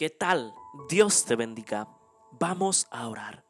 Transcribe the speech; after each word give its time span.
¿Qué 0.00 0.08
tal? 0.08 0.54
Dios 0.88 1.26
te 1.26 1.36
bendiga. 1.36 1.86
Vamos 2.30 2.86
a 2.90 3.06
orar. 3.06 3.44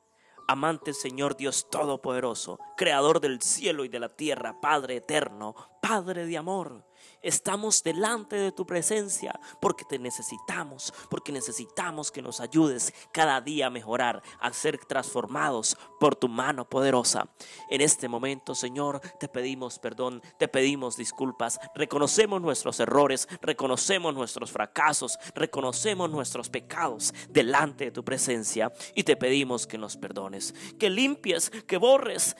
Amante 0.48 0.94
Señor 0.94 1.36
Dios 1.36 1.70
Todopoderoso, 1.70 2.58
Creador 2.76 3.20
del 3.20 3.40
cielo 3.40 3.84
y 3.84 3.88
de 3.88 4.00
la 4.00 4.16
tierra, 4.16 4.60
Padre 4.60 4.96
eterno, 4.96 5.54
Padre 5.80 6.26
de 6.26 6.36
amor. 6.36 6.84
Estamos 7.22 7.82
delante 7.82 8.36
de 8.36 8.52
tu 8.52 8.66
presencia 8.66 9.38
porque 9.60 9.84
te 9.84 9.98
necesitamos, 9.98 10.92
porque 11.10 11.32
necesitamos 11.32 12.10
que 12.10 12.22
nos 12.22 12.40
ayudes 12.40 12.94
cada 13.12 13.40
día 13.40 13.66
a 13.66 13.70
mejorar, 13.70 14.22
a 14.40 14.52
ser 14.52 14.78
transformados 14.78 15.76
por 15.98 16.16
tu 16.16 16.28
mano 16.28 16.68
poderosa. 16.68 17.28
En 17.68 17.80
este 17.80 18.08
momento, 18.08 18.54
Señor, 18.54 19.00
te 19.18 19.28
pedimos 19.28 19.78
perdón, 19.78 20.22
te 20.38 20.48
pedimos 20.48 20.96
disculpas, 20.96 21.58
reconocemos 21.74 22.40
nuestros 22.40 22.78
errores, 22.80 23.28
reconocemos 23.40 24.14
nuestros 24.14 24.50
fracasos, 24.50 25.18
reconocemos 25.34 26.10
nuestros 26.10 26.50
pecados 26.50 27.14
delante 27.28 27.86
de 27.86 27.90
tu 27.90 28.04
presencia 28.04 28.72
y 28.94 29.04
te 29.04 29.16
pedimos 29.16 29.66
que 29.66 29.78
nos 29.78 29.96
perdones, 29.96 30.54
que 30.78 30.90
limpies, 30.90 31.50
que 31.50 31.78
borres 31.78 32.36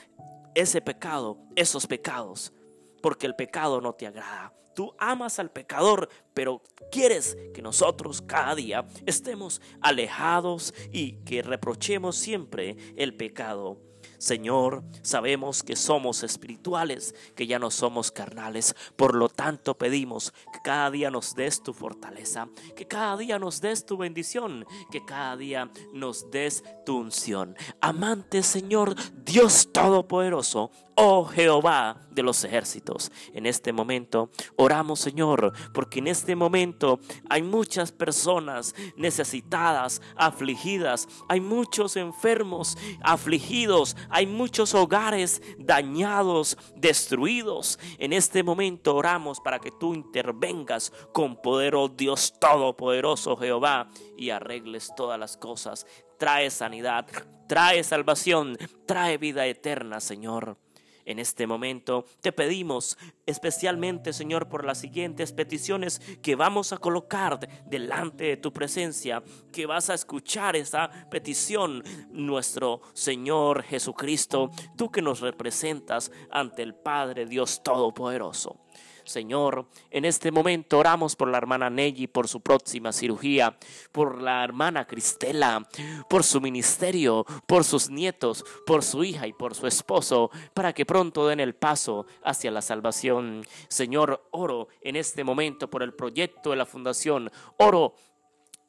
ese 0.54 0.80
pecado, 0.80 1.38
esos 1.54 1.86
pecados 1.86 2.52
porque 3.00 3.26
el 3.26 3.34
pecado 3.34 3.80
no 3.80 3.94
te 3.94 4.06
agrada. 4.06 4.52
Tú 4.74 4.94
amas 4.98 5.38
al 5.38 5.50
pecador, 5.50 6.08
pero 6.34 6.62
quieres 6.90 7.36
que 7.54 7.62
nosotros 7.62 8.22
cada 8.22 8.54
día 8.54 8.86
estemos 9.06 9.60
alejados 9.80 10.74
y 10.92 11.12
que 11.24 11.42
reprochemos 11.42 12.16
siempre 12.16 12.76
el 12.96 13.14
pecado. 13.14 13.78
Señor, 14.20 14.84
sabemos 15.00 15.62
que 15.62 15.76
somos 15.76 16.22
espirituales, 16.22 17.14
que 17.34 17.46
ya 17.46 17.58
no 17.58 17.70
somos 17.70 18.10
carnales. 18.10 18.76
Por 18.94 19.14
lo 19.14 19.30
tanto, 19.30 19.78
pedimos 19.78 20.34
que 20.52 20.60
cada 20.62 20.90
día 20.90 21.10
nos 21.10 21.34
des 21.34 21.62
tu 21.62 21.72
fortaleza, 21.72 22.48
que 22.76 22.86
cada 22.86 23.16
día 23.16 23.38
nos 23.38 23.62
des 23.62 23.86
tu 23.86 23.96
bendición, 23.96 24.66
que 24.90 25.02
cada 25.06 25.38
día 25.38 25.70
nos 25.94 26.30
des 26.30 26.62
tu 26.84 26.98
unción. 26.98 27.56
Amante 27.80 28.42
Señor, 28.42 28.94
Dios 29.24 29.70
Todopoderoso, 29.72 30.70
oh 30.96 31.24
Jehová 31.24 32.06
de 32.10 32.22
los 32.22 32.44
ejércitos. 32.44 33.10
En 33.32 33.46
este 33.46 33.72
momento 33.72 34.30
Señor, 34.94 35.52
porque 35.72 35.98
en 35.98 36.06
este 36.06 36.36
momento 36.36 37.00
hay 37.28 37.42
muchas 37.42 37.90
personas 37.90 38.72
necesitadas, 38.96 40.00
afligidas, 40.14 41.08
hay 41.28 41.40
muchos 41.40 41.96
enfermos, 41.96 42.78
afligidos, 43.02 43.96
hay 44.10 44.26
muchos 44.26 44.72
hogares 44.74 45.42
dañados, 45.58 46.56
destruidos. 46.76 47.80
En 47.98 48.12
este 48.12 48.44
momento 48.44 48.94
oramos 48.94 49.40
para 49.40 49.58
que 49.58 49.72
tú 49.72 49.92
intervengas 49.92 50.92
con 51.12 51.34
poder, 51.42 51.74
oh 51.74 51.88
Dios 51.88 52.38
Todopoderoso 52.38 53.36
Jehová, 53.36 53.90
y 54.16 54.30
arregles 54.30 54.92
todas 54.96 55.18
las 55.18 55.36
cosas. 55.36 55.84
Trae 56.16 56.48
sanidad, 56.48 57.06
trae 57.48 57.82
salvación, 57.82 58.56
trae 58.86 59.18
vida 59.18 59.46
eterna, 59.46 59.98
Señor. 59.98 60.56
En 61.04 61.18
este 61.18 61.46
momento 61.46 62.04
te 62.20 62.32
pedimos 62.32 62.98
especialmente, 63.26 64.12
Señor, 64.12 64.48
por 64.48 64.64
las 64.64 64.78
siguientes 64.78 65.32
peticiones 65.32 66.00
que 66.22 66.34
vamos 66.34 66.72
a 66.72 66.78
colocar 66.78 67.38
delante 67.66 68.24
de 68.24 68.36
tu 68.36 68.52
presencia, 68.52 69.22
que 69.52 69.66
vas 69.66 69.90
a 69.90 69.94
escuchar 69.94 70.56
esa 70.56 70.90
petición, 71.10 71.82
nuestro 72.10 72.80
Señor 72.92 73.62
Jesucristo, 73.62 74.50
tú 74.76 74.90
que 74.90 75.02
nos 75.02 75.20
representas 75.20 76.10
ante 76.30 76.62
el 76.62 76.74
Padre 76.74 77.26
Dios 77.26 77.62
Todopoderoso. 77.62 78.60
Señor, 79.10 79.66
en 79.90 80.04
este 80.04 80.30
momento 80.30 80.78
oramos 80.78 81.16
por 81.16 81.28
la 81.28 81.38
hermana 81.38 81.68
Nelly, 81.68 82.06
por 82.06 82.28
su 82.28 82.40
próxima 82.40 82.92
cirugía, 82.92 83.58
por 83.90 84.22
la 84.22 84.44
hermana 84.44 84.86
Cristela, 84.86 85.66
por 86.08 86.22
su 86.22 86.40
ministerio, 86.40 87.26
por 87.46 87.64
sus 87.64 87.90
nietos, 87.90 88.44
por 88.66 88.84
su 88.84 89.02
hija 89.02 89.26
y 89.26 89.32
por 89.32 89.56
su 89.56 89.66
esposo, 89.66 90.30
para 90.54 90.72
que 90.72 90.86
pronto 90.86 91.26
den 91.26 91.40
el 91.40 91.56
paso 91.56 92.06
hacia 92.22 92.52
la 92.52 92.62
salvación. 92.62 93.44
Señor, 93.68 94.28
oro 94.30 94.68
en 94.80 94.94
este 94.94 95.24
momento 95.24 95.68
por 95.68 95.82
el 95.82 95.92
proyecto 95.92 96.50
de 96.50 96.56
la 96.56 96.66
fundación, 96.66 97.32
oro 97.56 97.94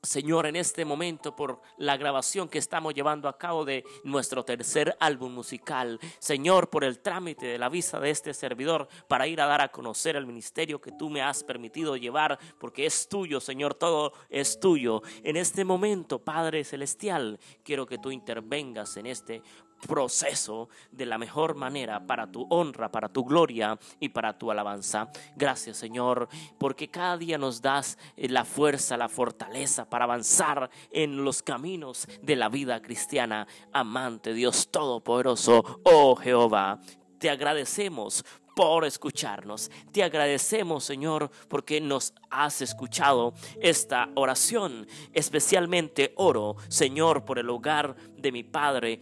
Señor, 0.04 0.48
en 0.48 0.56
este 0.56 0.84
momento 0.84 1.36
por 1.36 1.62
la 1.78 1.96
grabación 1.96 2.50
que 2.50 2.58
estamos 2.58 2.96
llevando 2.96 3.30
a 3.30 3.38
cabo 3.38 3.66
de 3.66 3.84
nuestro 4.04 4.44
tercer 4.44 4.98
álbum 5.00 5.32
musical. 5.32 6.00
Señor, 6.18 6.72
por 6.72 6.84
el 6.84 6.98
trámite 7.00 7.46
de 7.46 7.60
la 7.60 7.70
visa 7.70 8.00
de 8.00 8.10
este 8.10 8.34
servidor 8.34 8.88
para 9.08 9.28
ir 9.28 9.40
a 9.42 9.46
dar 9.46 9.62
a 9.62 9.68
conocer 9.68 10.16
el 10.16 10.26
ministerio 10.26 10.82
que 10.82 10.92
tú 10.92 11.12
me 11.12 11.22
has 11.22 11.44
permitido 11.44 11.98
llevar, 11.98 12.40
porque 12.60 12.88
es 12.88 13.08
tuyo, 13.10 13.40
Señor, 13.40 13.76
todo 13.76 14.14
es 14.32 14.60
tuyo. 14.60 15.04
En 15.24 15.38
este 15.38 15.64
momento, 15.66 16.18
Padre 16.18 16.64
Celestial, 16.64 17.40
quiero 17.64 17.86
que 17.86 18.00
tú 18.00 18.10
intervengas 18.10 18.98
en 18.98 19.06
este 19.06 19.44
proceso 19.88 20.70
de 20.92 21.06
la 21.06 21.18
mejor 21.18 21.56
manera 21.56 22.06
para 22.06 22.32
tu 22.32 22.48
honra, 22.50 22.92
para 22.92 23.10
tu 23.10 23.24
gloria 23.26 23.78
y 24.00 24.10
para 24.10 24.38
tu 24.38 24.52
alabanza. 24.52 25.10
Gracias 25.36 25.78
Señor, 25.78 26.30
porque 26.58 26.90
cada 26.90 27.18
día 27.18 27.38
nos 27.38 27.62
das 27.62 27.98
eh, 28.16 28.30
la 28.30 28.46
fuerza, 28.46 28.98
la 28.98 29.10
fortaleza 29.10 29.90
para 29.90 30.06
avanzar 30.06 30.70
en 30.92 31.24
los 31.24 31.42
caminos 31.42 32.08
de 32.22 32.36
la 32.36 32.50
vida 32.50 32.82
cristiana. 32.82 33.48
Amante 33.74 34.34
Dios 34.34 34.70
Todopoderoso, 34.72 35.82
oh 35.84 36.16
Jehová, 36.16 36.80
te 37.20 37.30
agradecemos 37.30 38.24
por 38.56 38.86
escucharnos. 38.86 39.72
Te 39.92 40.04
agradecemos, 40.04 40.84
Señor, 40.84 41.32
porque 41.48 41.80
nos 41.82 42.14
has 42.30 42.62
escuchado 42.62 43.34
esta 43.62 44.10
oración. 44.16 44.88
Especialmente 45.14 46.14
oro, 46.18 46.56
Señor, 46.68 47.26
por 47.26 47.40
el 47.40 47.50
hogar 47.50 47.96
de 48.18 48.32
mi 48.32 48.44
Padre 48.44 49.00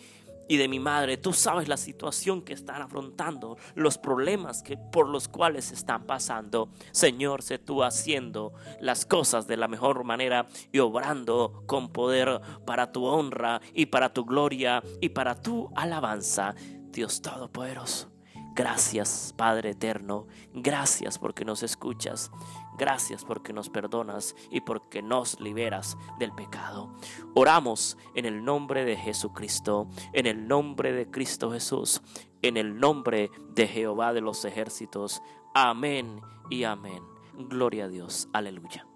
y 0.50 0.58
de 0.58 0.68
mi 0.68 0.80
madre. 0.80 1.16
Tú 1.16 1.32
sabes 1.32 1.70
la 1.70 1.78
situación 1.78 2.42
que 2.42 2.52
están 2.52 2.82
afrontando, 2.82 3.58
los 3.76 3.98
problemas 3.98 4.62
que, 4.62 4.76
por 4.76 5.08
los 5.08 5.30
cuales 5.30 5.72
están 5.72 6.04
pasando. 6.04 6.70
Señor, 6.92 7.42
sé 7.42 7.60
tú 7.60 7.84
haciendo 7.84 8.52
las 8.82 9.06
cosas 9.06 9.48
de 9.48 9.56
la 9.56 9.70
mejor 9.70 10.04
manera 10.04 10.48
y 10.74 10.80
obrando 10.80 11.64
con 11.68 11.94
poder 11.94 12.42
para 12.66 12.92
tu 12.92 13.06
honra 13.06 13.62
y 13.74 13.86
para 13.86 14.12
tu 14.12 14.26
gloria 14.26 14.84
y 15.00 15.10
para 15.10 15.36
tu 15.36 15.72
alabanza. 15.76 16.56
Dios 16.92 17.22
Todopoderoso. 17.22 18.19
Gracias, 18.60 19.34
Padre 19.38 19.70
Eterno. 19.70 20.28
Gracias 20.54 21.18
porque 21.18 21.46
nos 21.46 21.64
escuchas. 21.64 22.30
Gracias 22.78 23.24
porque 23.24 23.54
nos 23.54 23.70
perdonas 23.70 24.36
y 24.52 24.60
porque 24.60 25.02
nos 25.02 25.40
liberas 25.40 25.98
del 26.18 26.34
pecado. 26.34 26.94
Oramos 27.36 27.98
en 28.16 28.26
el 28.26 28.44
nombre 28.44 28.84
de 28.84 28.98
Jesucristo, 28.98 29.88
en 30.12 30.26
el 30.26 30.46
nombre 30.50 30.92
de 30.92 31.10
Cristo 31.10 31.54
Jesús, 31.54 32.02
en 32.42 32.58
el 32.58 32.78
nombre 32.78 33.32
de 33.56 33.66
Jehová 33.66 34.12
de 34.12 34.20
los 34.20 34.44
ejércitos. 34.44 35.22
Amén 35.56 36.20
y 36.50 36.66
amén. 36.66 37.02
Gloria 37.38 37.86
a 37.86 37.88
Dios. 37.88 38.28
Aleluya. 38.34 38.89